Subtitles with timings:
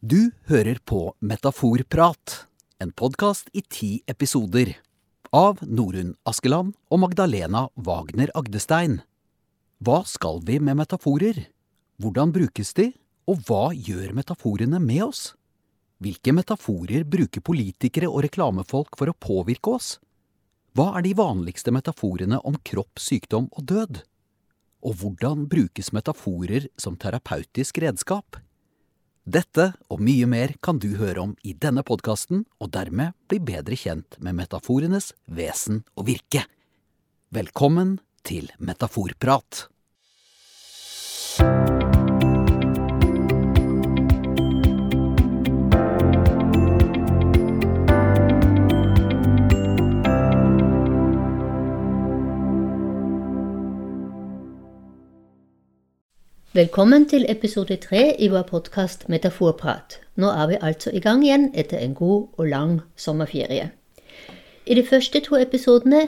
[0.00, 2.46] Du hører på Metaforprat,
[2.80, 4.70] en podkast i ti episoder.
[5.28, 9.02] Av Norunn Askeland og Magdalena Wagner Agdestein.
[9.84, 11.42] Hva skal vi med metaforer?
[12.00, 12.88] Hvordan brukes de,
[13.28, 15.34] og hva gjør metaforene med oss?
[16.00, 19.98] Hvilke metaforer bruker politikere og reklamefolk for å påvirke oss?
[20.72, 24.06] Hva er de vanligste metaforene om kropp, sykdom og død?
[24.80, 28.40] Og hvordan brukes metaforer som terapeutisk redskap?
[29.30, 33.76] Dette og mye mer kan du høre om i denne podkasten, og dermed bli bedre
[33.78, 36.46] kjent med metaforenes vesen og virke.
[37.30, 39.68] Velkommen til Metaforprat.
[56.60, 59.94] Velkommen til episode tre i vår podkast Metaforprat.
[60.20, 63.70] Nå er vi altså i gang igjen etter en god og lang sommerferie.
[64.66, 66.02] I de første to episodene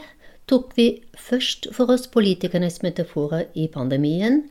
[0.53, 0.86] tok vi
[1.28, 4.42] først for oss politikernes metaforer i pandemien,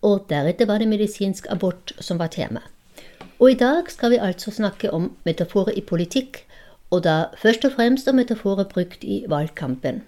[0.00, 2.64] og deretter var det medisinsk abort som var tema.
[3.36, 6.40] Og i dag skal vi altså snakke om metaforer i politikk,
[6.90, 10.06] og da først og fremst om metaforer brukt i valgkampen.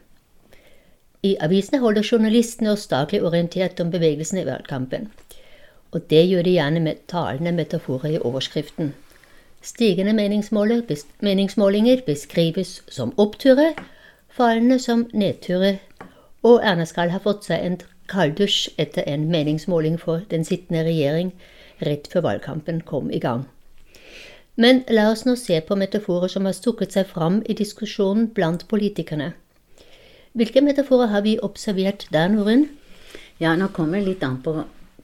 [1.23, 5.09] I avisene holder journalistene oss daglig orientert om bevegelsene i valgkampen.
[5.93, 8.95] Og det gjør de gjerne med talende metaforer i overskriften.
[9.63, 13.75] Stigende meningsmålinger beskrives som oppturer,
[14.31, 15.81] fallende som nedturer,
[16.43, 17.79] og Erna skal ha fått seg en
[18.11, 21.33] kalddusj etter en meningsmåling for den sittende regjering
[21.83, 23.47] rett før valgkampen kom i gang.
[24.57, 28.65] Men la oss nå se på metaforer som har stukket seg fram i diskusjonen blant
[28.71, 29.33] politikerne.
[30.37, 32.69] Hvilke metaforer har vi observert der, Norunn?
[33.41, 34.55] Ja, nå kommer det litt an på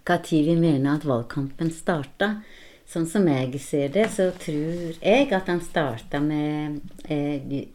[0.06, 2.34] hva tid vi mener at valgkampen starta.
[2.88, 7.68] Sånn som jeg ser det, så tror jeg at han starta med eh,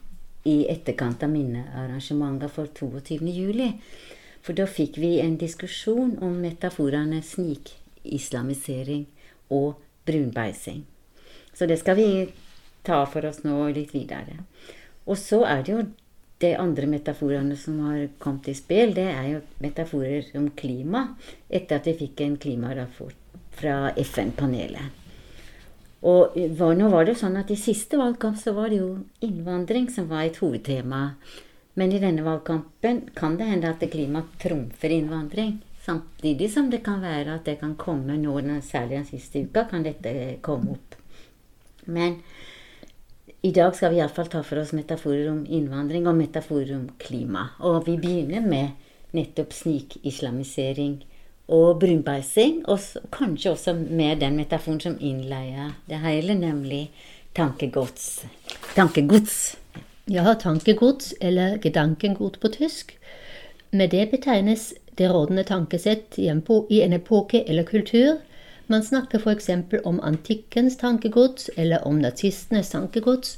[0.47, 3.23] i etterkant av minnearrangementene for 22.
[3.33, 3.71] juli.
[4.43, 9.07] For da fikk vi en diskusjon om metaforene snikislamisering
[9.51, 10.85] og brunbeising.
[11.53, 12.09] Så det skal vi
[12.87, 14.43] ta for oss nå litt videre.
[15.07, 15.81] Og så er det jo
[16.41, 21.07] de andre metaforene som har kommet i spill, det er jo metaforer om klima,
[21.49, 23.15] etter at vi fikk en klimarapport
[23.57, 25.03] fra FN-panelet.
[26.07, 26.37] Og
[26.77, 28.91] nå var det jo sånn at I siste valgkamp så var det jo
[29.25, 31.15] innvandring som var et hovedtema.
[31.77, 35.57] Men i denne valgkampen kan det hende at klima trumfer innvandring.
[35.81, 39.85] Samtidig som det kan være at det kan komme nå, særlig den siste uka, kan
[39.85, 40.97] dette komme opp.
[41.85, 42.19] Men
[43.41, 47.49] i dag skal vi iallfall ta for oss metaforer om innvandring og metaforer om klima.
[47.59, 50.97] Og vi begynner med nettopp snikislamisering
[51.53, 52.63] og brunbeising.
[52.65, 52.81] Og
[53.13, 56.87] kanskje også med den metaforen som innleier det hele, nemlig
[57.37, 58.25] tankegods.
[58.75, 59.55] Tankegods.
[60.09, 62.95] Ja, tankegods, eller gedankengot på tysk.
[63.71, 68.17] Med det betegnes det rådende tankesett i en epoke eller kultur
[68.67, 69.49] man snakker f.eks.
[69.83, 73.37] om antikkens tankegods eller om nazistenes tankegods.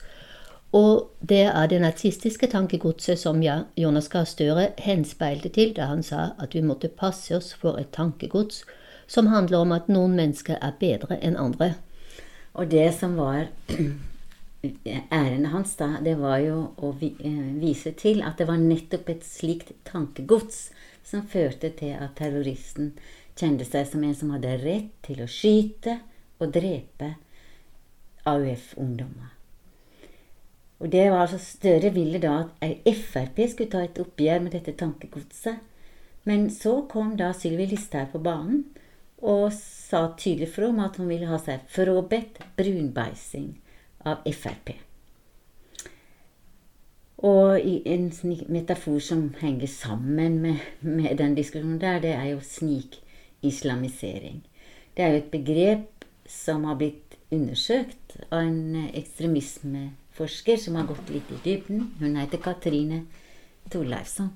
[0.71, 3.41] Og det er det nazistiske tankegodset som
[3.77, 7.89] Jonas Gahr Støre henspeilte til da han sa at vi måtte passe oss for et
[7.95, 8.63] tankegods
[9.09, 11.73] som handler om at noen mennesker er bedre enn andre.
[12.53, 13.47] Og det som var
[15.11, 19.25] ærendet hans da, det var jo å eh, vise til at det var nettopp et
[19.25, 20.67] slikt tankegods
[21.09, 22.93] som førte til at terroristen
[23.39, 25.99] kjente seg som en som hadde rett til å skyte
[26.39, 27.13] og drepe
[28.27, 29.35] AUF-ungdommer.
[30.79, 34.75] Og det var altså Støre ville da at Frp skulle ta et oppgjør med dette
[34.79, 35.59] tankegodset.
[36.27, 38.63] Men så kom da Sylvi Listhaug på banen
[39.19, 43.57] og sa tydelig fra om at hun ville ha seg frabedt brunbeising
[44.07, 44.71] av Frp.
[47.27, 48.05] Og en
[48.47, 53.01] metafor som henger sammen med, med den diskusjonen der, det er jo snik
[53.41, 54.41] islamisering.
[54.95, 61.09] Det er jo et begrep som har blitt undersøkt av en ekstremismeforsker som har gått
[61.13, 61.89] litt i dybden.
[61.99, 63.03] Hun heter Katrine
[63.69, 64.29] Torleifsson.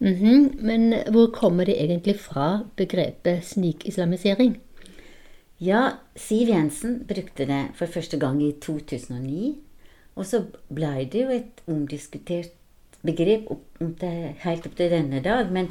[0.00, 0.62] Mm -hmm.
[0.62, 4.60] Men hvor kommer det egentlig fra, begrepet snikislamisering?
[5.58, 9.58] Ja, Siv Jensen brukte det for første gang i 2009.
[10.14, 10.44] Og så
[10.74, 12.50] blei det jo et omdiskutert
[13.02, 13.82] begrep opp,
[14.38, 15.52] helt opp til denne dag.
[15.52, 15.68] Men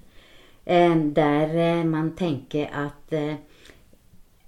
[0.65, 3.13] eh, der eh, man tenker at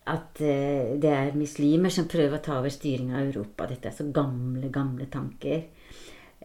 [0.05, 3.65] at det er muslimer som prøver å ta over styringa av Europa.
[3.65, 5.65] Dette er så gamle, gamle tanker.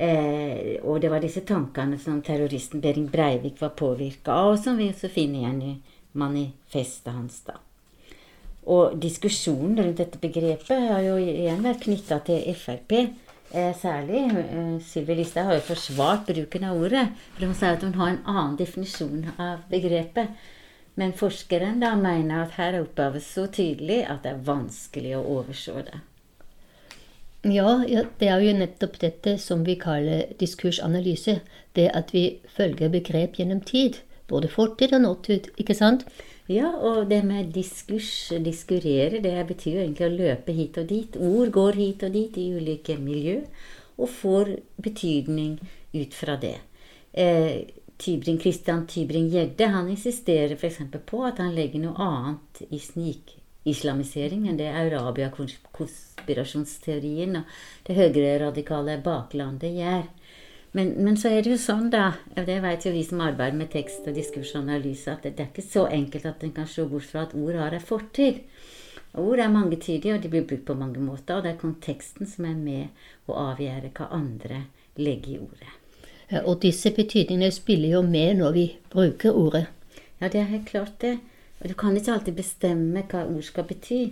[0.00, 4.86] Eh, og det var disse tankene som terroristen Behring Breivik var påvirka av, som vi
[4.88, 5.72] også finner igjen i
[6.16, 7.42] manifestet hans.
[7.44, 7.58] da.
[8.68, 12.96] Og diskusjonen rundt dette begrepet har jo igjen vært knytta til Frp.
[13.50, 17.08] Eh, særlig eh, Sylvi Listhaug har jo forsvart bruken av ordet.
[17.34, 20.36] For hun sier at hun har en annen definisjon av begrepet.
[21.00, 25.26] Men forskeren da mener at her er opphavet så tydelig at det er vanskelig å
[25.38, 26.02] overse det.
[27.48, 31.38] Ja, ja, det er jo nettopp dette som vi kaller diskursanalyse.
[31.72, 32.24] Det at vi
[32.56, 34.02] følger begrep gjennom tid.
[34.28, 36.04] Både fortid og nåtid, ikke sant?
[36.50, 41.16] Ja, og det med diskurs, diskurere, det betyr jo egentlig å løpe hit og dit.
[41.22, 43.36] Ord går hit og dit i ulike miljø,
[44.00, 44.50] og får
[44.82, 45.60] betydning
[45.94, 46.56] ut fra det.
[47.12, 47.68] Eh,
[48.00, 50.78] Tybring, Christian Tybring-Gjedde han insisterer f.eks.
[51.06, 57.44] på at han legger noe annet i snikislamisering enn det Arabia-konspirasjonsteorien og
[57.86, 60.04] det høyreradikale baklandet gjør.
[60.72, 63.58] Men, men, så er det jo sånn, da, og det vet jo vi som arbeider
[63.58, 66.84] med tekst og diskursanalyse, at det, det er ikke så enkelt at en kan se
[66.86, 68.38] bort fra at ord har en fortid.
[69.18, 71.36] Ord er mangetydige, og de blir brukt på mange måter.
[71.36, 74.64] Og det er konteksten som er med å avgjøre hva andre
[75.00, 75.74] legger i ordet.
[76.30, 79.66] Ja, og disse betydningene spiller jo med når vi bruker ordet.
[80.20, 81.16] Ja, det er helt klart det.
[81.60, 84.02] Og du kan ikke alltid bestemme hva ord skal bety.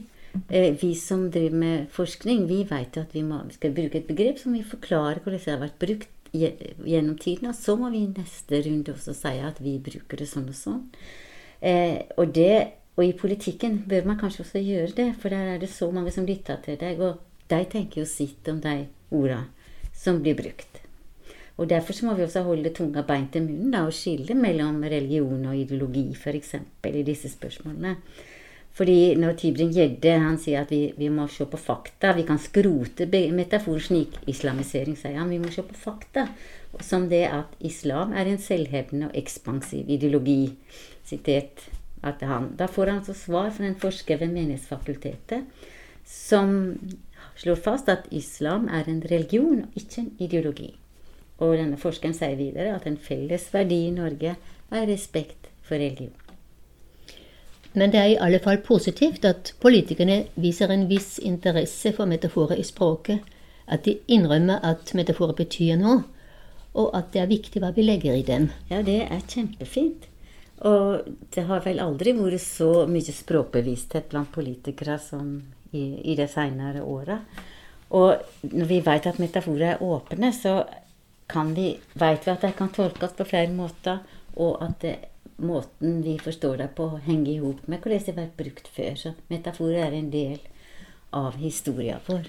[0.50, 4.10] Eh, vi som driver med forskning, vi vet at vi, må, vi skal bruke et
[4.10, 7.50] begrep som vi forklarer hvordan det har vært brukt gjennom tiden.
[7.50, 10.58] Og så må vi i neste runde også si at vi bruker det sånn og
[10.58, 10.82] sånn.
[11.60, 12.54] Eh, og, det,
[12.96, 16.14] og i politikken bør man kanskje også gjøre det, for der er det så mange
[16.14, 18.84] som lytter til deg, og de tenker jo sitt om de
[19.14, 19.44] orda
[19.96, 20.84] som blir brukt.
[21.58, 24.78] Og Derfor så må vi også holde tunga beint i munnen da, og skille mellom
[24.86, 26.54] religion og ideologi, f.eks.
[26.86, 27.96] i disse spørsmålene.
[28.78, 33.08] Fordi når Tibrin Gjedde sier at vi, vi, må se på fakta Vi kan skrote
[33.34, 35.32] metaforen snikislamisering, sier han.
[35.32, 36.28] Vi må se på fakta.
[36.84, 40.54] Som det at islam er en selvhevdende og ekspansiv ideologi.
[41.08, 41.66] Sitert
[42.06, 42.52] at han.
[42.54, 45.66] Da får han altså svar fra en forsker ved Menighetsfakultetet
[46.08, 46.78] som
[47.36, 50.70] slår fast at islam er en religion og ikke en ideologi.
[51.38, 56.27] Og denne forskeren sier videre at en felles verdi i Norge er respekt for religion.
[57.78, 62.58] Men det er i alle fall positivt at politikerne viser en viss interesse for metaforer
[62.58, 63.22] i språket,
[63.68, 66.00] at de innrømmer at metaforer betyr noe,
[66.78, 68.48] og at det er viktig hva vi legger i dem.
[68.70, 70.08] Ja, det er kjempefint.
[70.66, 75.36] Og det har vel aldri vært så mye språkbevissthet blant politikere som
[75.70, 77.20] i, i de seinere åra.
[77.94, 80.64] Og når vi vet at metaforer er åpne, så
[81.54, 84.02] vi, vet vi at de kan tolkes på flere måter,
[84.36, 84.96] og at det
[85.38, 88.94] måten vi forstår det på, henger i hop med hvordan det har vært brukt før.
[88.98, 90.38] Så metaforer er en del
[91.14, 92.28] av historien vår.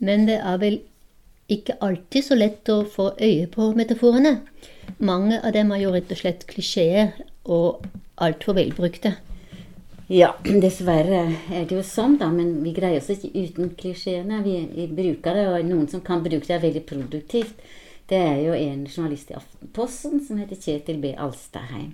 [0.00, 0.80] Men det er vel
[1.50, 4.38] ikke alltid så lett å få øye på metaforene.
[4.98, 7.12] Mange av dem er jo rett og slett klisjeer
[7.44, 7.84] og
[8.20, 9.16] altfor velbrukte.
[10.10, 11.20] Ja, dessverre
[11.54, 12.30] er det jo sånn, da.
[12.34, 14.40] Men vi greier oss ikke uten klisjeene.
[14.42, 17.60] Vi, vi, bruker det, og noen som kan bruke det er veldig produktivt.
[18.10, 21.12] Det er jo en journalist i Aftenposten som heter Kjetil B.
[21.14, 21.92] Alstaheim.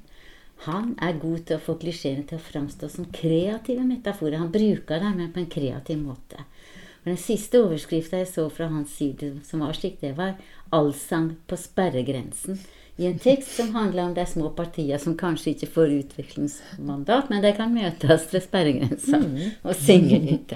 [0.65, 4.41] Han er god til å få klisjeene til å framstå som kreative metaforer.
[4.41, 6.47] Han bruker dem, men på en kreativ måte.
[7.05, 10.35] Og Den siste overskrifta jeg så fra hans side, som var slik, det var
[10.73, 12.59] 'Allsang på sperregrensen'.
[12.99, 17.43] I en tekst som handler om de små partiene som kanskje ikke får utviklingsmandat, men
[17.43, 19.51] de kan møtes ved sperregrensa mm.
[19.63, 20.55] og synge litt.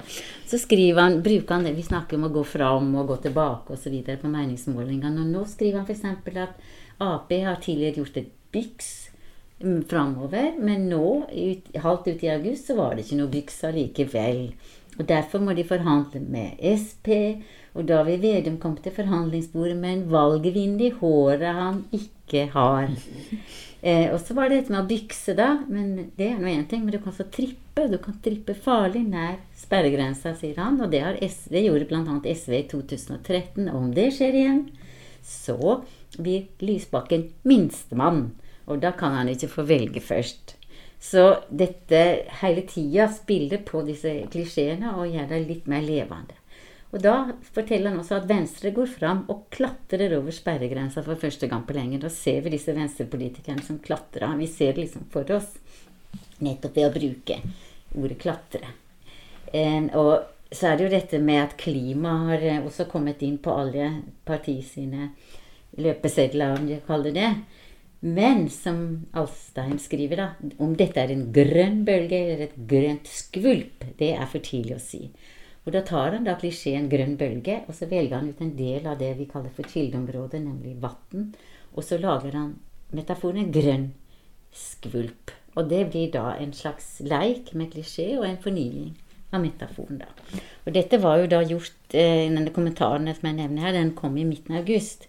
[0.49, 3.77] Så skriver han, bruker han det Vi snakker om å gå fram og gå tilbake
[3.77, 3.93] osv.
[4.21, 5.21] på meningsmålingene.
[5.21, 6.35] Og nå skriver han f.eks.
[6.35, 6.57] at
[6.97, 9.00] Ap har tidligere gjort et byks
[9.89, 10.53] framover.
[10.59, 14.45] Men nå, ut, halvt ut i august, så var det ikke noe byks allikevel.
[14.99, 17.09] Og derfor må de forhandle med Sp.
[17.71, 22.89] Og da vil Vedum komme til forhandlingsbordet med en valgvind i håret han ikke har.
[23.81, 25.47] Eh, og så var det dette med å bykse, da.
[25.65, 26.83] Men det er nå én ting.
[26.85, 27.87] Men du kan få trippe.
[27.89, 30.77] Du kan trippe farlig nær sperregrensa, sier han.
[30.85, 32.19] Og det, SV, det gjorde bl.a.
[32.21, 33.71] SV i 2013.
[33.71, 34.61] Og Om det skjer igjen,
[35.25, 35.79] så
[36.19, 38.27] blir Lysbakken minstemann.
[38.67, 40.55] Og da kan han ikke få velge først.
[41.01, 42.01] Så dette
[42.43, 46.37] hele tida spiller på disse klisjeene og gjør det litt mer levende.
[46.91, 47.15] Og da
[47.55, 51.75] forteller han også at Venstre går fram og klatrer over sperregrensa for første gang på
[51.77, 52.01] lenge.
[52.03, 54.35] Da ser vi disse venstrepolitikerne som klatrer.
[54.37, 55.55] Vi ser det liksom for oss
[56.43, 57.39] nettopp ved å bruke
[57.95, 58.67] ordet 'klatre'.
[59.95, 60.13] og
[60.51, 64.61] så er det jo dette med at klima har også kommet inn på alle parti
[64.63, 65.11] sine
[65.77, 67.29] løpesedler, om de kaller det.
[68.01, 73.85] Men som Alstein skriver, da, om dette er en grønn bølge eller et grønt skvulp,
[73.99, 75.03] det er for tidlig å si.
[75.61, 78.87] Og da tar han da klisjeen grønn bølge, og så velger han ut en del
[78.89, 81.29] av det vi kaller for kildeområdet, nemlig vann.
[81.75, 82.55] Og så lager han
[82.97, 83.91] metaforen grønn
[84.49, 85.35] skvulp.
[85.53, 88.95] Og det blir da en slags leik med klisjé og en fornying
[89.31, 90.01] av metaforen.
[90.01, 90.41] da.
[90.65, 94.17] Og dette var jo da gjort eh, Denne kommentaren som jeg nevner her, den kom
[94.17, 95.07] i midten av august.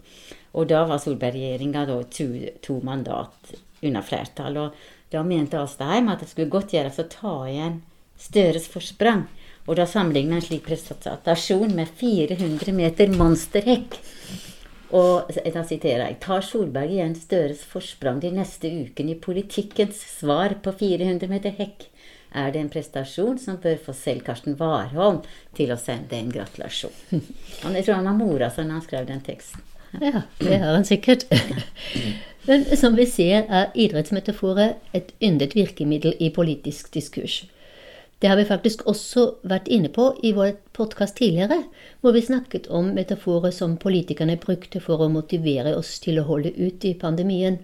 [0.52, 2.26] Og da var Solberg-regjeringa to,
[2.60, 4.58] to mandat unna flertall.
[4.58, 7.80] Og da mente Astheim at det skulle godt gjøres å ta igjen
[8.22, 9.24] Støres forsprang.
[9.66, 13.96] Og da sammenligna en slik prestasjon med 400 meter monsterhekk.
[14.92, 20.58] Og da siterer jeg Tar Solberg igjen Støres forsprang de neste ukene i politikkens svar
[20.62, 21.88] på 400 meter hekk?
[22.36, 25.20] Er det en prestasjon som bør få selv Karsten Warholm
[25.56, 26.94] til å sende en gratulasjon?
[27.76, 29.71] Jeg tror han har mora seg når han skrev den teksten.
[30.00, 31.26] Ja, det har han sikkert.
[32.46, 37.44] Men som vi ser, er idrettsmetaforer et yndet virkemiddel i politisk diskurs.
[38.22, 41.64] Det har vi faktisk også vært inne på i vår podkast tidligere,
[42.00, 46.54] hvor vi snakket om metaforer som politikerne brukte for å motivere oss til å holde
[46.54, 47.58] ut i pandemien.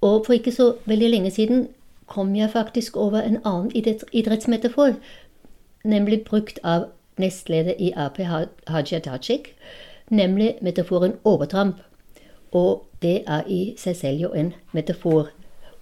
[0.00, 1.66] Og for ikke så veldig lenge siden
[2.08, 3.72] kom jeg faktisk over en annen
[4.12, 4.96] idrettsmetafor,
[5.84, 6.88] nemlig brukt av
[7.20, 9.52] nestleder i Ap Haja Tajik,
[10.10, 11.76] nemlig metaforen overtramp.
[12.52, 15.28] Og det er i seg selv jo en metafor.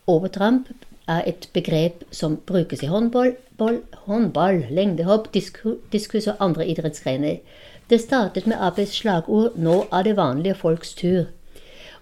[0.06, 0.68] Overtramp
[1.08, 5.32] er et begrep som brukes i håndball, ball, håndball lengdehopp,
[5.92, 7.36] diskus og andre idrettsgrener.
[7.90, 11.26] Det startet med Aps slagord 'Nå er det vanlige folks tur'.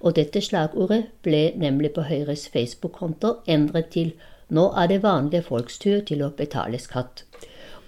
[0.00, 4.12] Og dette slagordet ble nemlig på Høyres Facebook-konto endret til
[4.50, 7.24] 'Nå er det vanlige folks tur til å betale skatt'.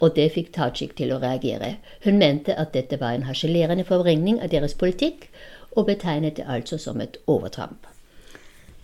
[0.00, 1.76] Og det fikk Tajik til å reagere.
[2.04, 5.30] Hun mente at dette var en harselerende forvrengning av deres politikk,
[5.76, 7.86] og betegnet det altså som et overtramp.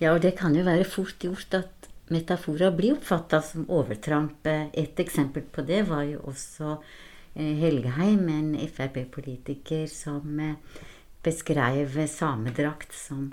[0.00, 4.48] Ja, og det kan jo være fort gjort at metaforer blir oppfatta som overtramp.
[4.48, 10.80] Et eksempel på det var jo også eh, Helgeheim, en Frp-politiker som eh,
[11.22, 13.30] beskrev samedrakt som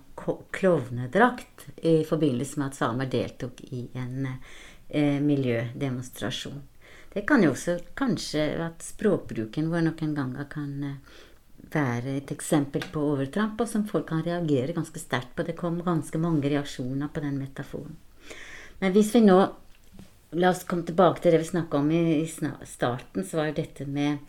[0.54, 6.62] klovnedrakt i forbindelse med at samer deltok i en eh, miljødemonstrasjon.
[7.14, 11.00] Det kan jo også kanskje at språkbruken vår noen ganger kan eh,
[11.74, 15.46] være et eksempel på overtramp, og som folk kan reagere ganske sterkt på.
[15.46, 17.98] Det kom ganske mange reaksjoner på den metaforen.
[18.80, 19.42] Men hvis vi nå
[20.38, 23.88] La oss komme tilbake til det vi snakka om i, starten, så var jo dette
[23.90, 24.20] med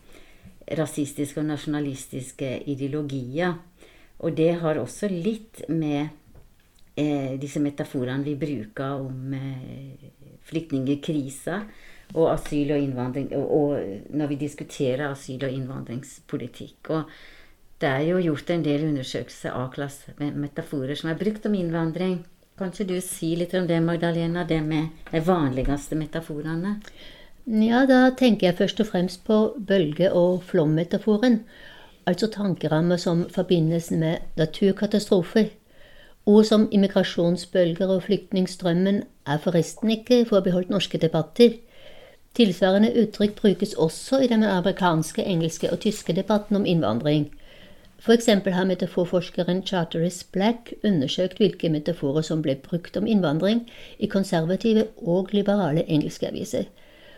[0.79, 3.53] rasistiske og nasjonalistiske ideologier.
[4.25, 6.09] Og det har også litt med
[6.97, 10.09] eh, disse metaforene vi bruker om eh,
[10.49, 11.61] flyktningkrisa
[12.13, 16.89] og asyl og innvandring og, og, når vi diskuterer asyl- og innvandringspolitikk.
[16.89, 17.03] Og
[17.81, 21.57] det er jo gjort en del undersøkelser av klasse med metaforer som er brukt om
[21.57, 22.21] innvandring
[22.59, 26.75] Kan ikke du si litt om det, Magdalena, det med de vanligste metaforene?
[27.47, 31.39] Ja, da tenker jeg først og fremst på bølge- og flommetaforen.
[32.05, 35.49] Altså tankerammer som forbindes med naturkatastrofer.
[36.25, 41.57] Ord som immigrasjonsbølger og flyktningstrømmen er forresten ikke forbeholdt norske debatter.
[42.35, 47.31] Tilsvarende uttrykk brukes også i den amerikanske, engelske og tyske debatten om innvandring.
[48.01, 48.25] F.eks.
[48.25, 53.65] har metaforforskeren Charteris Black undersøkt hvilke metaforer som ble brukt om innvandring
[53.99, 56.63] i konservative og liberale engelske aviser.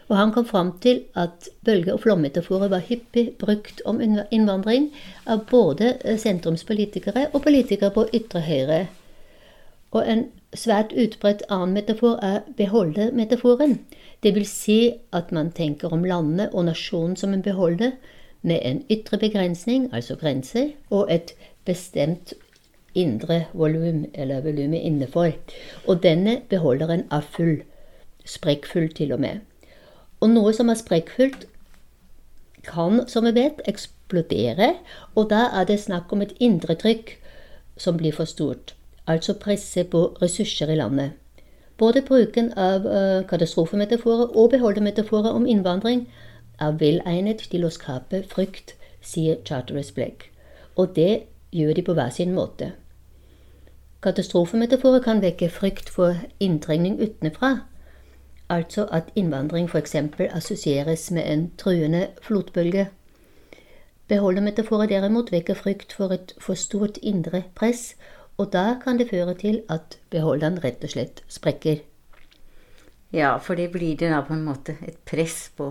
[0.10, 4.02] Og han kom fram til at bølge- og flommetaforer var hyppig brukt om
[4.32, 4.90] innvandring
[5.26, 8.88] av både eh, sentrumspolitikere og politikere på ytre høyre.
[9.92, 13.80] Og en svært utbredt annen metafor er beholdermetaforen.
[14.24, 17.92] Det vil si at man tenker om landet og nasjonen som en beholder,
[18.44, 21.32] med en ytre begrensning, altså grense, og et
[21.66, 22.34] bestemt
[22.96, 25.32] indre volum, eller volumet innenfor.
[25.88, 27.64] Og denne beholderen er full.
[28.26, 29.40] Sprekkfull til og med.
[30.20, 31.48] Og noe som er sprekkfullt,
[32.64, 34.74] kan, som vi vet, eksplodere,
[35.16, 37.18] og da er det snakk om et indre trykk
[37.78, 38.76] som blir for stort.
[39.08, 41.12] Altså presse på ressurser i landet.
[41.78, 46.06] Både bruken av uh, katastrofemetaforer og beholdermetaforer om innvandring
[46.62, 50.30] er velegnet til å skape frykt, sier Charteris Blake.
[50.78, 52.72] Og det gjør de på hver sin måte.
[54.04, 57.66] Katastrofemetaforer kan vekke frykt for inntrengning utenfra,
[58.50, 59.96] altså at innvandring f.eks.
[60.30, 62.88] assosieres med en truende flotbølge.
[64.08, 67.96] Beholdermetaforer derimot vekker frykt for et for stort indre press,
[68.38, 71.84] og da kan det føre til at beholderen rett og slett sprekker.
[73.14, 75.70] Ja, for det blir det da på en måte et press på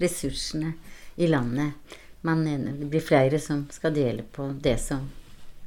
[0.00, 0.72] ressursene
[1.20, 1.96] i landet.
[2.24, 5.04] Man, det blir flere som skal dele på det som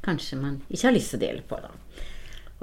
[0.04, 1.60] kanskje man ikke har lyst til å dele på.
[1.62, 1.70] da.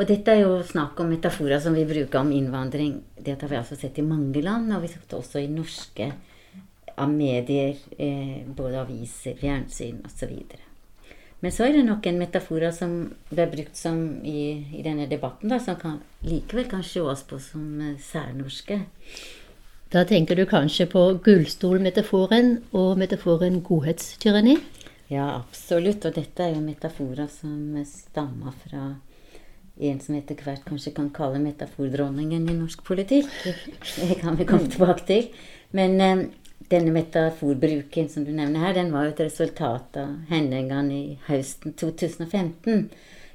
[0.01, 2.97] Og dette er jo snakk om metaforer som vi bruker om innvandring.
[3.19, 6.11] Det har vi altså sett i mange land, og vi har sett også i norske
[7.01, 10.35] av medier, eh, både aviser, fjernsyn osv.
[11.41, 12.97] Men så er det noen metaforer som
[13.31, 14.41] ble brukt som i,
[14.77, 18.83] i denne debatten, da, som kan, likevel kan sees på som eh, særnorske.
[19.91, 24.59] Da tenker du kanskje på gullstolmetaforen og metaforen godhetstyranni?
[25.11, 26.05] Ja, absolutt.
[26.07, 28.85] Og dette er jo metaforer som stammer fra
[29.81, 33.33] en som etter hvert kanskje kan kalle metafordronningen i norsk politikk.
[33.97, 35.27] Det kan vi komme tilbake til.
[35.75, 36.23] Men eh,
[36.71, 41.75] denne metaforbruken som du nevner her, den var jo et resultat av hendelsene i høsten
[41.79, 42.85] 2015.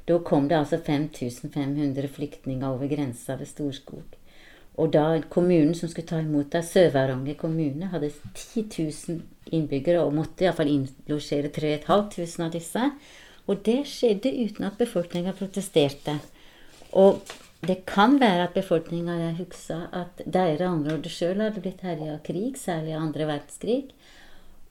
[0.05, 4.15] Da kom det altså 5500 flyktninger over grensa ved Storskog.
[4.75, 9.21] Og da kommunen som skulle ta imot deg, Sør-Varanger kommune, hadde 10 000
[9.55, 12.89] innbyggere og måtte iallfall innlosjere 3500 av disse.
[13.45, 16.17] Og det skjedde uten at befolkninga protesterte.
[16.95, 17.21] Og
[17.63, 22.57] det kan være at befolkninga husker at deres område sjøl hadde blitt herja av krig,
[22.59, 23.79] særlig andre verdenskrig.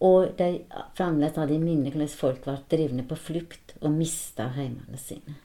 [0.05, 0.51] Og de
[0.99, 5.39] fremdeles hadde i minne hvordan folk ble drevne på flukt og mista heimene sine.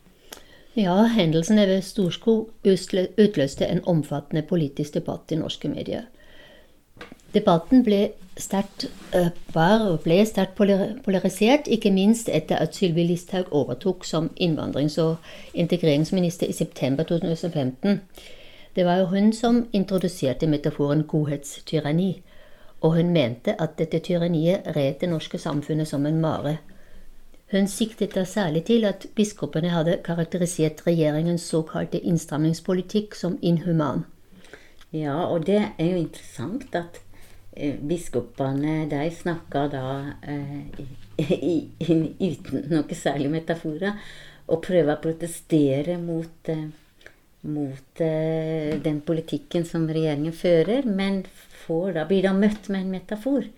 [0.77, 6.05] Ja, hendelsene ved Storskog utløste en omfattende politisk debatt i norske medier.
[7.33, 8.09] Debatten ble
[8.41, 10.55] sterkt, uh, var ble sterkt
[11.05, 15.17] polarisert, ikke minst etter at Sylvi Listhaug overtok som innvandrings- og
[15.53, 18.01] integreringsminister i september 2015.
[18.75, 22.21] Det var jo hun som introduserte metaforen godhetstyranni,
[22.81, 26.57] og hun mente at dette tyranniet red det norske samfunnet som en mare.
[27.51, 34.05] Hun siktet da særlig til at biskopene hadde karakterisert regjeringens såkalte innstrammingspolitikk som inhuman.
[34.93, 37.08] Ja, og det er jo interessant at Eh,
[37.81, 39.85] biskopene de snakka da
[40.21, 40.83] eh,
[41.19, 41.95] i, i,
[42.31, 43.97] uten noe særlig metaforer
[44.49, 46.69] og prøver å protestere mot, eh,
[47.49, 51.23] mot eh, den politikken som regjeringen fører, men
[51.65, 53.49] får da, blir da møtt med en metafor.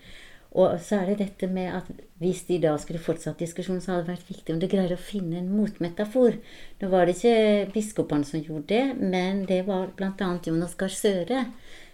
[0.51, 1.88] Og så er det dette med at
[2.20, 5.00] hvis de da skulle fortsatt diskusjonen, så hadde det vært viktig om de greier å
[5.00, 6.36] finne en motmetafor.
[6.81, 10.33] Nå var det ikke biskopene som gjorde det, men det var bl.a.
[10.44, 11.46] Jonas Gahr Støre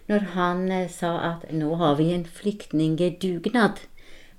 [0.08, 3.84] når han eh, sa at nå har vi en flyktningdugnad.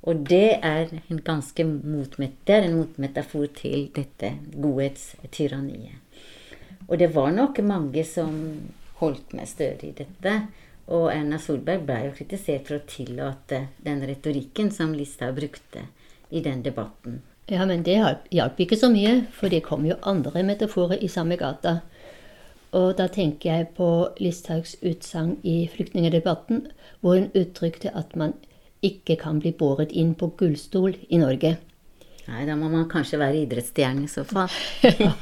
[0.08, 6.00] Og det er en ganske motmet, en motmetafor til dette godhetstyranniet.
[6.88, 8.32] Og det var nok mange som
[9.02, 10.36] holdt med Støre i dette.
[10.90, 15.86] Og Erna Solberg ble jo kritisert for å tillate den retorikken som Listhaug brukte
[16.34, 17.22] i den debatten.
[17.50, 17.98] Ja, men det
[18.34, 21.80] hjalp ikke så mye, for det kom jo andre metaforer i samme gata.
[22.78, 23.90] Og da tenker jeg på
[24.22, 26.68] Listhaugs utsagn i flyktningdebatten,
[27.02, 28.36] hvor hun uttrykte at man
[28.86, 31.56] ikke kan bli båret inn på gullstol i Norge.
[32.30, 34.52] Nei, da må man kanskje være idrettsstjerne i så fall.
[34.86, 35.14] ja,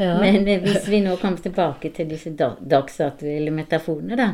[0.00, 0.14] ja.
[0.22, 4.30] Men hvis vi nå kommer tilbake til disse dagsaktuelle metaforene, da.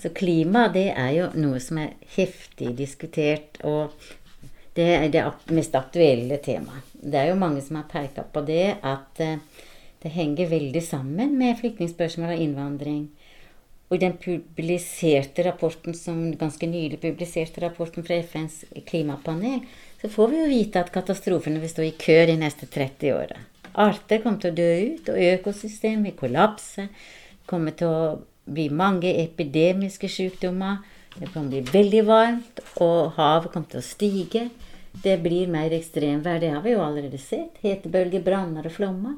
[0.00, 3.94] Så klima, det er jo noe som er heftig diskutert, og
[4.76, 5.22] det er det
[5.54, 6.90] mest aktuelle temaet.
[7.00, 9.38] Det er jo mange som har peka på det at eh,
[10.04, 13.06] det henger veldig sammen med flyktningspørsmål og innvandring.
[13.88, 19.62] Og i den publiserte rapporten som ganske nylig publiserte rapporten fra FNs klimapanel,
[20.02, 23.40] så får vi jo vite at katastrofene vil stå i kø de neste 30 åra.
[23.74, 26.84] Arter kommer til å dø ut, og økosystem vil kollapse.
[26.90, 28.02] Det kommer til å
[28.44, 30.82] bli mange epidemiske sykdommer.
[31.16, 34.48] Det kommer til å bli veldig varmt, og havet kommer til å stige.
[35.04, 36.42] Det blir mer ekstremvær.
[36.44, 37.56] Det har vi jo allerede sett.
[37.64, 39.16] Hetebølger, branner og flommer.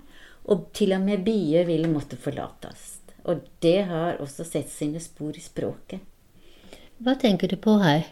[0.52, 3.00] Og til og med byer vil måtte forlates.
[3.26, 6.02] Og det har også sett sine spor i språket.
[7.02, 8.06] Hva tenker du på her?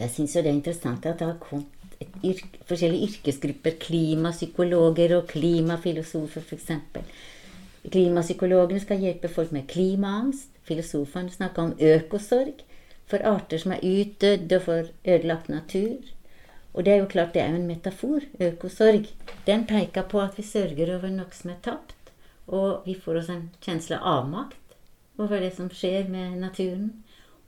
[0.00, 1.80] Jeg syns jo det er interessant at det har kommet
[2.24, 3.76] yrke, forskjellige yrkesgrupper.
[3.80, 6.72] Klimapsykologer og klimafilosofer, f.eks.
[7.90, 10.50] Klimapsykologene skal hjelpe folk med klimaangst.
[10.68, 12.64] Filosofene snakker om økosorg
[13.10, 15.96] for arter som er utdødd, og for ødelagt natur.
[16.72, 18.26] Og det er jo klart det er jo en metafor.
[18.40, 19.08] Økosorg.
[19.46, 22.12] Den peker på at vi sørger over noe som er tapt.
[22.50, 24.56] Og vi får oss en kjensle av avmakt
[25.20, 26.90] over det som skjer med naturen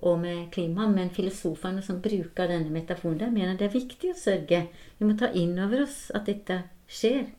[0.03, 0.95] og med klimaet.
[0.95, 4.67] Men filosofene som bruker denne metaforen, der mener det er viktig å sørge.
[4.99, 7.31] Vi må ta inn over oss at dette skjer.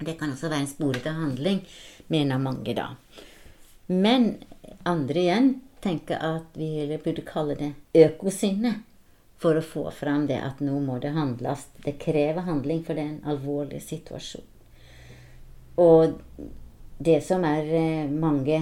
[0.00, 1.60] Det kan også være en sporete handling,
[2.10, 2.88] mener mange da.
[3.92, 4.34] Men
[4.88, 5.52] andre igjen
[5.84, 8.78] tenker at vi burde kalle det økosinne
[9.38, 11.66] for å få fram det at nå må det handles.
[11.84, 14.46] Det krever handling, for det er en alvorlig situasjon.
[15.82, 16.20] Og
[16.98, 18.60] det som er eh, mange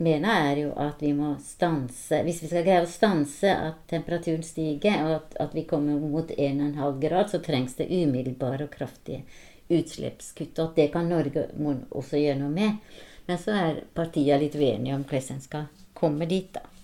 [0.00, 4.44] mener, er jo at vi må stanse Hvis vi skal greie å stanse at temperaturen
[4.44, 9.24] stiger, og at, at vi kommer mot 1,5 grad, så trengs det umiddelbare og kraftige
[9.68, 10.56] utslippskutt.
[10.58, 11.48] Og at det kan Norge
[11.90, 12.96] også gjøre noe med.
[13.26, 16.75] Men så er partiene litt uenige om hvordan en skal komme dit, da.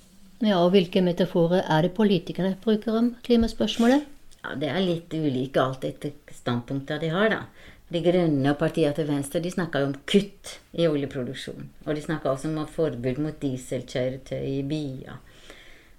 [0.42, 4.09] Ja, og hvilke metaforer er det politikerne bruker om klimaspørsmålet?
[4.42, 7.42] Ja, Det er litt ulike alt etter standpunkta de har, da.
[7.92, 11.68] De Grønne og partiene til venstre de snakker jo om kutt i oljeproduksjonen.
[11.87, 15.20] Og de snakker også om forbud mot dieselkjøretøy i byer.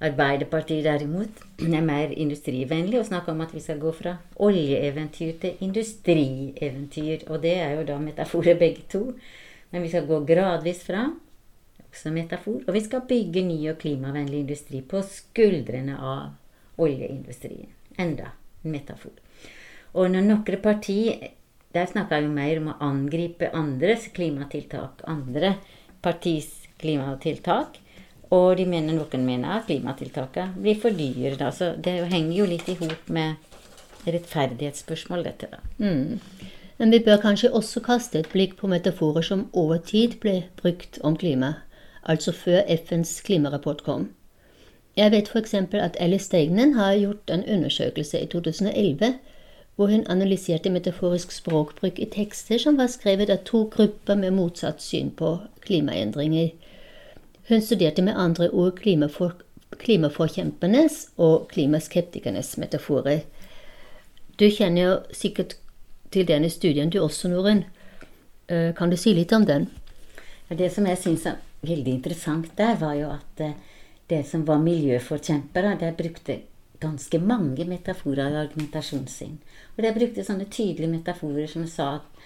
[0.03, 5.61] Arbeiderpartiet derimot er mer industrivennlig og snakker om at vi skal gå fra oljeeventyr til
[5.63, 7.29] industrieventyr.
[7.29, 9.05] Og det er jo da metaforer begge to.
[9.71, 11.05] Men vi skal gå gradvis fra,
[11.93, 17.69] også metafor, og vi skal bygge ny og klimavennlig industri på skuldrene av oljeindustrien.
[18.01, 19.13] Enda en metafor.
[19.93, 21.29] Og når noen partier
[21.73, 25.55] der snakker jeg jo mer om å angripe andres klimatiltak, andre
[26.05, 26.51] partis
[26.81, 27.79] klimatiltak.
[28.33, 31.33] Og de mener, noen mener at klimatiltakene blir for dyre.
[31.37, 31.49] Da.
[31.53, 35.49] Så det henger jo litt i hop med rettferdighetsspørsmål, dette.
[35.49, 35.61] da.
[35.81, 36.19] Mm.
[36.77, 40.97] Men vi bør kanskje også kaste et blikk på metaforer som over tid ble brukt
[41.05, 41.55] om klima,
[42.05, 44.09] altså før FNs klimarapport kom.
[44.97, 45.53] Jeg vet f.eks.
[45.53, 49.13] at Alice Stegnen har gjort en undersøkelse i 2011
[49.75, 54.81] hvor hun analyserte metaforisk språkbruk i tekster som var skrevet av to grupper med motsatt
[54.81, 56.51] syn på klimaendringer.
[57.49, 59.33] Hun studerte med andre ord klimafor
[59.73, 63.23] klimaforkjempernes og klimaskeptikernes metaforer.
[64.39, 65.55] Du kjenner jo sikkert
[66.11, 67.63] til denne studien du også, Norunn.
[68.47, 69.65] Eh, kan du si litt om den?
[70.49, 73.55] Det som jeg syns er veldig interessant der, var jo at eh,
[74.09, 76.41] det som var miljøforkjempere, der brukte
[76.83, 79.37] ganske mange metaforer i argumentasjonen sin.
[79.75, 82.23] Og de brukte sånne tydelige metaforer som sa at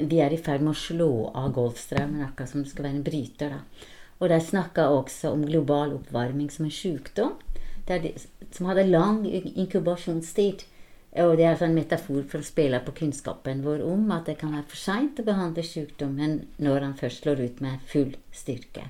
[0.00, 3.04] vi er i ferd med å slå av Golfstrømmen, akkurat som det skal være en
[3.04, 3.52] bryter.
[3.52, 3.88] da.
[4.20, 7.36] Og de snakka også om global oppvarming som en sjukdom,
[7.88, 8.12] de,
[8.52, 10.64] som hadde lang inkubasjonstid.
[11.18, 14.36] Og det er altså en metafor for å spille på kunnskapen vår om at det
[14.38, 18.84] kan være for seint å behandle sykdommen når han først slår ut med full styrke.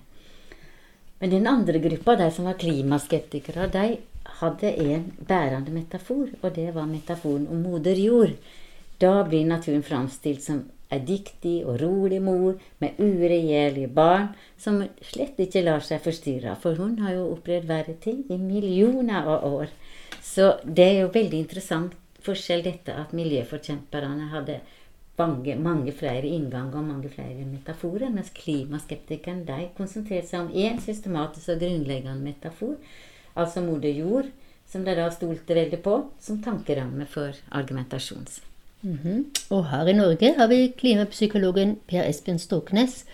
[1.20, 3.86] Men den andre gruppa, de som var klimaskeptikere, de
[4.40, 8.36] hadde en bærende metafor, og det var metaforen om moder jord.
[9.00, 15.38] Da blir naturen framstilt som ei dyktig og rolig mor med uregjerlige barn som slett
[15.40, 19.72] ikke lar seg forstyrre, for hun har jo opplevd verre ting i millioner av år.
[20.20, 24.60] Så det er jo veldig interessant forskjell dette at miljøforkjemperne hadde
[25.20, 30.80] mange, mange flere innganger og mange flere metaforer, mens klimaskeptikerne de konsentrerte seg om én
[30.82, 32.76] systematisk og grunnleggende metafor,
[33.36, 34.30] altså moder jord,
[34.70, 38.40] som de da stolte veldig på, som tankeramme for argumentasjons.
[38.82, 39.24] Mm -hmm.
[39.50, 43.04] Og her i Norge har vi klimapsykologen Per Espen Stoknes,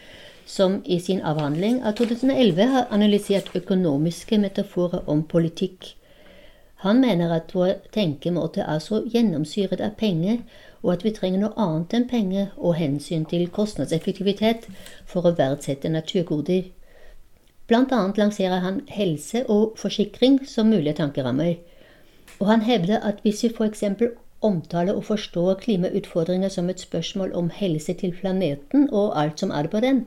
[0.46, 5.96] som i sin avhandling av 2011 har analysert økonomiske metaforer om politikk.
[6.84, 10.42] Han mener at vår tenkemåte er så gjennomsyret av penger,
[10.84, 14.68] og at vi trenger noe annet enn penger og hensyn til kostnadseffektivitet
[15.08, 16.68] for å verdsette naturgoder.
[17.66, 21.56] Blant annet lanserer han helse og forsikring som mulige tankerammer.
[22.38, 23.82] Og han hevder at hvis vi f.eks.
[24.44, 29.66] omtaler og forstår klimautfordringer som et spørsmål om helse til planeten og alt som er
[29.72, 30.04] på den,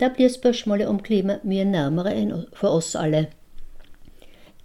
[0.00, 3.28] da blir spørsmålet om klima mye nærmere enn for oss alle.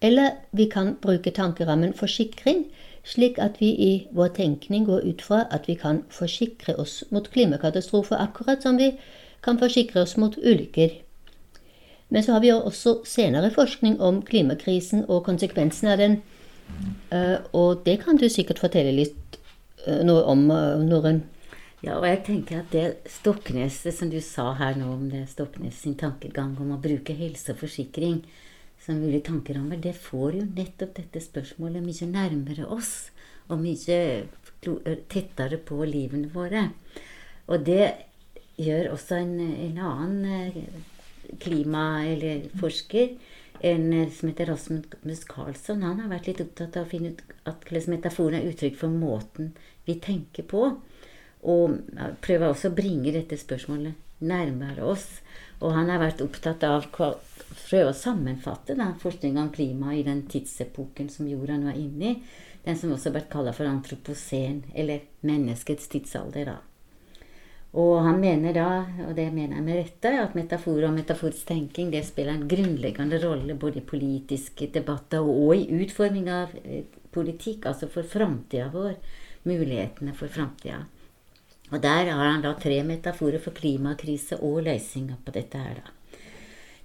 [0.03, 2.65] Eller vi kan bruke tankerammen forsikring,
[3.07, 7.29] slik at vi i vår tenkning går ut fra at vi kan forsikre oss mot
[7.31, 8.93] klimakatastrofer, akkurat som vi
[9.43, 10.99] kan forsikre oss mot ulykker.
[12.09, 16.19] Men så har vi også senere forskning om klimakrisen og konsekvensene av den.
[17.09, 19.39] Eh, og det kan du sikkert fortelle litt
[19.87, 21.23] eh, noe om, eh, Norunn?
[21.83, 25.79] Ja, og jeg tenker at det Stoknes, som du sa her nå om det Stoknes
[25.79, 28.21] sin tankegang om å bruke helse og forsikring
[28.83, 33.11] som mulig tankerammer, det får jo nettopp dette spørsmålet mye nærmere oss.
[33.51, 33.99] Og mye
[35.11, 36.69] tettere på livene våre.
[37.51, 37.91] Og det
[38.59, 40.83] gjør også en, en annen
[41.43, 43.15] klima- eller forsker
[43.63, 45.83] en som heter Rasmus Karlsson.
[45.83, 49.53] Han har vært litt opptatt av å finne ut at metaforen er uttrykk for måten
[49.87, 50.65] vi tenker på.
[51.43, 51.77] Og
[52.23, 55.07] prøver også å bringe dette spørsmålet nærmere oss.
[55.63, 57.11] Og han har vært opptatt av å
[57.69, 62.11] prøve å sammenfatte da, forskninga om klima i den tidsepoken som jorda nå er inne
[62.11, 62.19] i.
[62.63, 66.51] Den som også har vært kalla for antroposen, eller menneskets tidsalder.
[66.51, 66.59] da.
[67.73, 68.67] Og han mener da,
[69.07, 73.17] og det mener jeg med rette, at metafor og metaforisk tenking det spiller en grunnleggende
[73.23, 76.83] rolle både i politiske debatter og i utforming av eh,
[77.13, 78.93] politikk, altså for framtida vår.
[79.49, 80.83] Mulighetene for framtida.
[81.73, 85.93] Og der har han da tre metaforer for klimakrise og løsninger på dette her, da.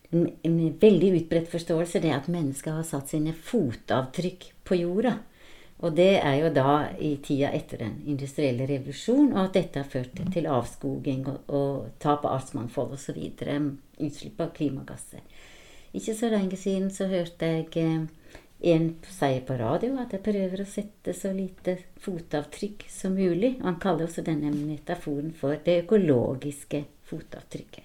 [0.09, 5.19] En veldig utbredt forståelse det er at mennesket har satt sine fotavtrykk på jorda.
[5.85, 9.91] Og det er jo da i tida etter den industrielle revolusjon, og at dette har
[9.93, 13.21] ført til avskoging og, og tap av artsmangfold osv.
[14.01, 15.21] Utslipp av klimagasser.
[15.93, 18.09] Ikke så lenge siden så hørte jeg eh,
[18.61, 23.55] en sier på radio at jeg prøver å sette så lite fotavtrykk som mulig.
[23.61, 27.85] Og han kaller også denne metaforen for det økologiske fotavtrykket.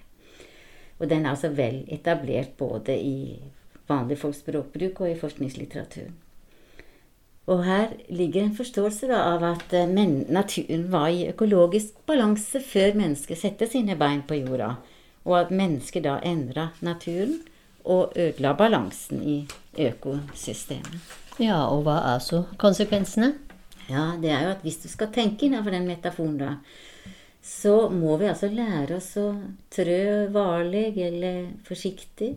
[0.98, 3.38] Og den er altså vel etablert både i
[3.88, 6.14] vanlig folks språkbruk og i forskningslitteraturen.
[7.44, 9.88] Og her ligger en forståelse av at eh,
[10.32, 14.78] naturen var i økologisk balanse før mennesket satte sine bein på jorda,
[15.28, 17.42] og at mennesket da endra naturen
[17.84, 19.36] og ødela balansen i
[19.78, 21.12] økosystemet.
[21.42, 23.34] Ja, og hva er så konsekvensene?
[23.90, 26.54] Ja, det er jo at hvis du skal tenke innenfor den metaforen, da,
[27.44, 29.26] så må vi altså lære oss å
[29.74, 32.32] trø varlig eller forsiktig.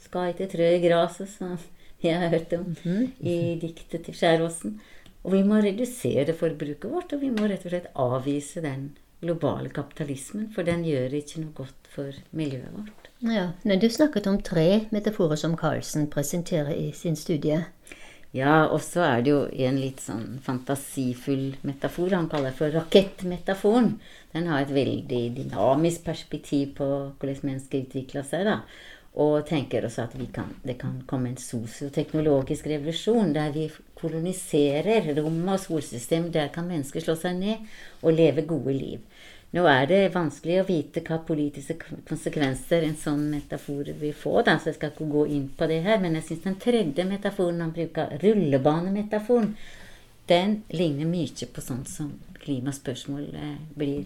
[0.00, 1.58] Skal ikke trø i gresset, som
[2.04, 3.04] jeg har hørt om mm.
[3.20, 4.78] i diktet til Skjæråsen.
[5.26, 9.68] Og vi må redusere forbruket vårt, og vi må rett og slett avvise den globale
[9.74, 13.07] kapitalismen, for den gjør ikke noe godt for miljøet vårt.
[13.20, 17.64] Ja, men Du snakket om tre metaforer som Carlsen presenterer i sin studie.
[18.30, 22.12] Ja, og så er det jo en litt sånn fantasifull metafor.
[22.14, 23.96] Han kaller for rakettmetaforen.
[24.34, 28.44] Den har et veldig dynamisk perspektiv på hvordan mennesker utvikler seg.
[28.46, 28.60] da.
[29.18, 33.66] Og tenker også at kan, det kan komme en sosioteknologisk revolusjon der vi
[33.98, 36.34] koloniserer rommet og solsystemet.
[36.36, 37.66] Der kan mennesker slå seg ned
[38.02, 39.00] og leve gode liv.
[39.56, 44.58] Nå er det vanskelig å vite hva politiske konsekvenser en sånn metafor vil få, da,
[44.60, 46.02] så jeg skal ikke gå inn på det her.
[46.02, 49.54] Men jeg syns den tredje metaforen han bruker, rullebanemetaforen,
[50.28, 52.10] den ligner mye på sånn som
[52.42, 54.02] klimaspørsmål eh, blir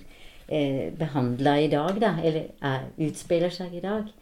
[0.46, 4.12] eh, behandla i dag, da, eller er, utspiller seg i dag.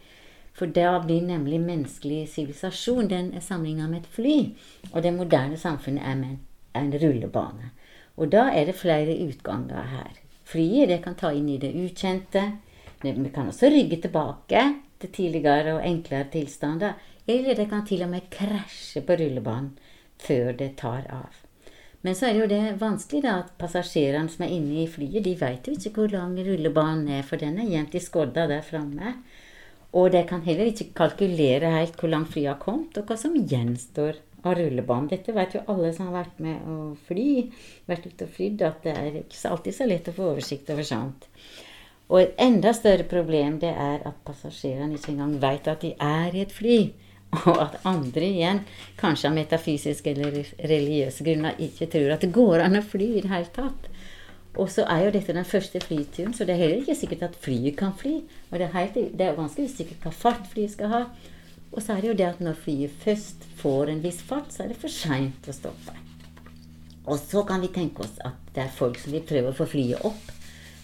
[0.57, 4.39] For da blir nemlig menneskelig sivilisasjon den er sammenligna med et fly.
[4.95, 6.41] Og det moderne samfunnet er med
[6.81, 7.75] en rullebane.
[8.17, 10.20] Og da er det flere utganger her.
[10.51, 12.43] Flyet det kan ta inn i det ukjente.
[13.03, 14.65] Vi kan også rygge tilbake
[15.01, 16.97] til tidligere og enklere tilstander.
[17.27, 19.77] Eller det kan til og med krasje på rullebanen
[20.21, 21.37] før det tar av.
[22.01, 25.21] Men så er det jo det vanskelig da, at passasjerene som er inne i flyet,
[25.25, 28.65] de veit jo ikke hvor lang rullebanen er, for den er gjemt i skodda der
[28.65, 29.15] framme.
[29.93, 33.37] Og de kan heller ikke kalkulere helt hvor langt flyet har kommet, og hva som
[33.37, 35.09] gjenstår av rullebanen.
[35.11, 36.77] Dette vet jo alle som har vært med å
[37.09, 37.49] fly,
[37.91, 40.87] vært ute og flydd, at det er ikke alltid så lett å få oversikt over
[40.87, 41.29] sånt.
[42.11, 46.35] Og et enda større problem det er at passasjerene ikke engang veit at de er
[46.35, 46.81] i et fly.
[47.47, 48.65] Og at andre igjen,
[48.99, 53.23] kanskje av metafysiske eller religiøse grunner, ikke tror at det går an å fly i
[53.23, 53.87] det hele tatt.
[54.59, 57.37] Og så er jo dette den første flyturen, så det er heller ikke sikkert at
[57.39, 58.17] flyet kan fly.
[58.51, 61.05] Og det er, helt, det er ganske usikkert hva fart flyet skal ha.
[61.71, 64.65] Og så er det jo det at når flyet først får en viss fart, så
[64.65, 65.95] er det for seint å stoppe.
[67.07, 69.67] Og så kan vi tenke oss at det er folk som vil prøve å få
[69.71, 70.35] flyet opp.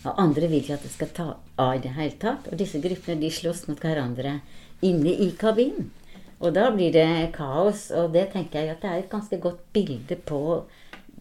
[0.07, 1.27] Og andre vil ikke at det skal ta
[1.59, 2.46] av i det hele tatt.
[2.51, 4.38] Og disse gruppene de slåss mot hverandre
[4.87, 5.90] inne i kabinen.
[6.38, 7.88] Og da blir det kaos.
[7.90, 10.40] Og det tenker jeg at det er et ganske godt bilde på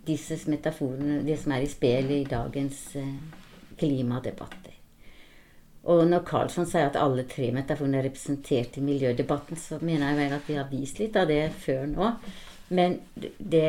[0.05, 3.15] disse metaforene, det som er i spill i dagens eh,
[3.79, 4.74] klimadebatter.
[5.91, 10.19] Og når Karlsson sier at alle tre metaforene er representert i miljødebatten, så mener jeg
[10.23, 12.09] vel at vi har vist litt av det før nå.
[12.73, 13.67] Men det,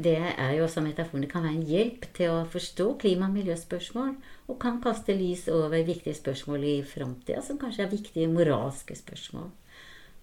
[0.00, 4.14] det er jo også metaforene kan være en hjelp til å forstå klima- og miljøspørsmål,
[4.48, 9.50] og kan kaste lys over viktige spørsmål i framtida, som kanskje er viktige moralske spørsmål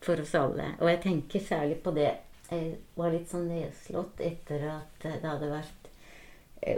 [0.05, 0.71] for oss alle.
[0.81, 2.09] Og jeg tenker særlig på det
[2.45, 5.84] jeg var litt sånn nedslått etter at det hadde vært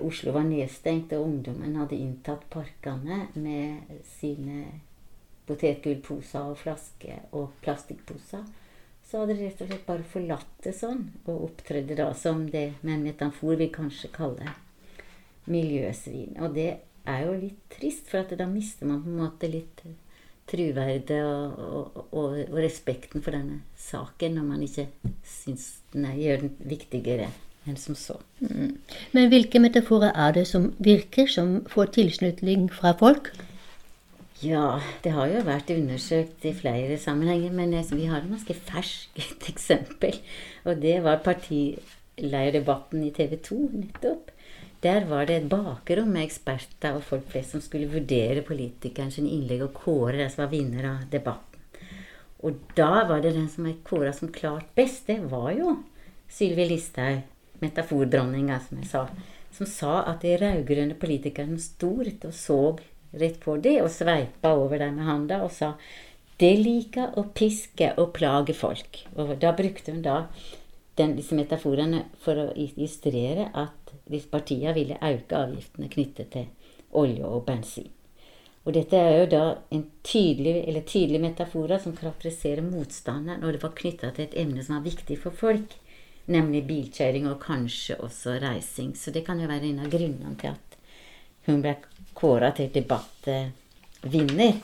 [0.03, 4.65] Oslo var nedstengt, og ungdommen hadde inntatt parkene med sine
[5.47, 8.43] potetgullposer og flasker og plastikkposer.
[9.07, 12.73] Så hadde de rett og slett bare forlatt det sånn, og opptredde da som det
[12.81, 14.57] med en metafor vi kanskje kaller
[15.47, 16.35] miljøsvin.
[16.43, 16.69] Og det
[17.07, 19.85] er jo litt trist, for da mister man på en måte litt
[20.47, 24.87] truverdet og, og, og, og, respekten for denne saken når man ikke
[25.27, 27.27] syns den gjør den viktigere
[27.67, 28.17] enn som så.
[28.39, 28.77] Mm.
[29.13, 33.31] Men hvilke metaforer er det som virker, som får tilslutning fra folk?
[34.43, 39.49] Ja, det har jo vært undersøkt i flere sammenhenger, men vi har et ganske ferskt
[39.49, 40.19] eksempel.
[40.65, 44.33] Og det var partileierdebatten i TV 2 nettopp.
[44.85, 49.63] Der var det et bakrom med eksperter og folk flest som skulle vurdere politikernes innlegg
[49.65, 51.43] og kåre den som var vinner av debatten.
[52.45, 55.79] Og da var det den som er kåra som klart best, det var jo
[56.29, 57.23] Sylvi Listhaug,
[57.63, 59.07] metafordronninga, som jeg sa,
[59.53, 62.61] som sa at de rød-grønne politikerne sto og så
[63.17, 65.73] rett på dem og sveipa over dem med handa og sa
[66.37, 69.01] det liker å piske og plage folk.
[69.17, 70.19] Og da brukte hun da
[70.97, 76.49] den, disse metaforene for å illustrere at hvis partiene ville øke avgiftene knyttet til
[76.97, 77.89] olje og bensin.
[78.67, 83.61] Og dette er jo da en tydelig, eller tydelige metaforer som karakteriserer motstanderen, og det
[83.63, 85.77] var knytta til et emne som var viktig for folk,
[86.31, 88.93] nemlig bilkjøring og kanskje også reising.
[88.97, 90.77] Så det kan jo være en av grunnene til at
[91.47, 91.77] hun ble
[92.17, 94.59] kåra til debattvinner.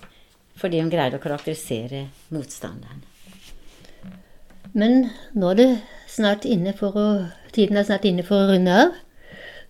[0.59, 3.01] Fordi hun greide å karakterisere motstanderen.
[4.73, 5.69] Men nå er det
[6.09, 7.07] snart inne for å,
[7.53, 8.93] tiden er snart inne for å runde av.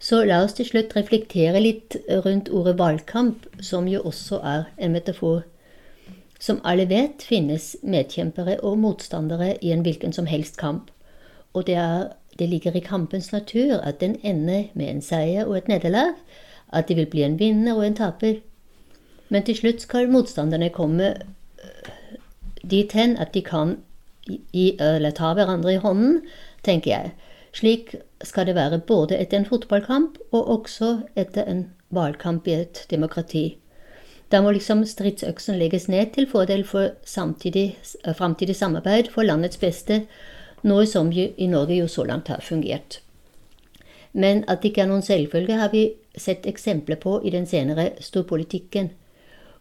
[0.03, 4.95] Så la oss til slutt reflektere litt rundt ordet valgkamp, som jo også er en
[4.95, 5.45] metafor.
[6.43, 10.89] Som alle vet, finnes medkjempere og motstandere i en hvilken som helst kamp.
[11.53, 12.07] Og det, er,
[12.39, 16.13] det ligger i kampens natur at den ender med en seier og et nederlag,
[16.73, 18.41] at det vil bli en vinner og en taper.
[19.29, 21.13] Men til slutt skal motstanderne komme
[22.69, 23.77] dit hen at de kan
[24.27, 26.21] i, eller ta hverandre i hånden,
[26.63, 27.13] tenker jeg.
[27.53, 32.85] Slik skal det være både etter en fotballkamp og også etter en valgkamp i et
[32.89, 33.57] demokrati.
[34.31, 37.75] Da må liksom stridsøksen legges ned til fordel for samtidig,
[38.17, 40.05] framtidig samarbeid for landets beste,
[40.63, 42.99] noe som i Norge jo så langt har fungert.
[44.13, 47.91] Men at det ikke er noen selvfølge, har vi sett eksempler på i den senere
[47.99, 48.91] storpolitikken.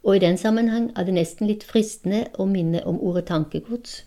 [0.03, 4.03] Og i den sammenheng er det nesten litt fristende å minne om ordet tankegods,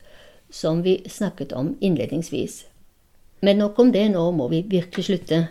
[0.51, 2.65] som vi snakket om innledningsvis.
[3.41, 5.47] Men nok om det, nå må vi virkelig slutte.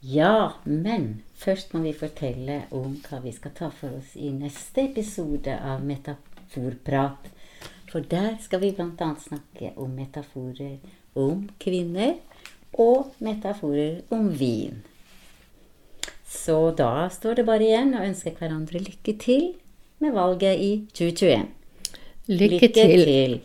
[0.00, 4.84] Ja, men først må vi fortelle om hva vi skal ta for oss i neste
[4.86, 7.32] episode av Metaforprat.
[7.88, 9.10] For der skal vi bl.a.
[9.22, 10.76] snakke om metaforer
[11.16, 12.14] om kvinner,
[12.78, 14.82] og metaforer om vin.
[16.28, 19.54] Så da står det bare igjen å ønske hverandre lykke til
[20.04, 21.46] med valget i 2021.
[22.28, 23.04] Lykke, lykke til.
[23.08, 23.40] til.